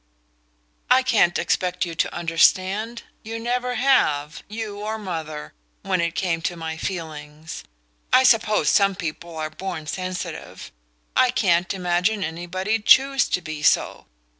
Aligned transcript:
"I 0.89 1.03
can't 1.03 1.37
expect 1.37 1.85
you 1.85 1.93
to 1.93 2.11
understand 2.11 3.03
you 3.21 3.37
never 3.37 3.75
HAVE, 3.75 4.41
you 4.47 4.79
or 4.79 4.97
mother, 4.97 5.53
when 5.83 6.01
it 6.01 6.15
came 6.15 6.41
to 6.41 6.55
my 6.57 6.75
feelings. 6.75 7.63
I 8.11 8.23
suppose 8.23 8.69
some 8.69 8.95
people 8.95 9.37
are 9.37 9.51
born 9.51 9.85
sensitive 9.85 10.71
I 11.15 11.29
can't 11.29 11.71
imagine 11.71 12.23
anybody'd 12.23 12.87
CHOOSE 12.87 13.29
to 13.29 13.41
be 13.43 13.61
so. 13.61 14.07